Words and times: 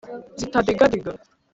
zitadigadiga. 0.39 1.11